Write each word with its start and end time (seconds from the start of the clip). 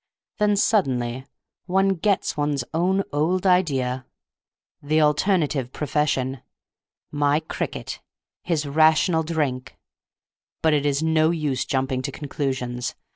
Then 0.39 0.55
suddenly 0.55 1.27
one 1.67 1.89
gets 1.89 2.35
one's 2.35 2.63
own 2.73 3.03
old 3.13 3.45
idea—the 3.45 4.99
alternative 4.99 5.71
profession! 5.71 6.41
My 7.11 7.39
cricket—his 7.39 8.65
Rational 8.65 9.21
Drink! 9.21 9.77
But 10.63 10.73
it 10.73 10.87
is 10.87 11.03
no 11.03 11.29
use 11.29 11.65
jumping 11.65 12.01
to 12.01 12.11
conclusions. 12.11 12.95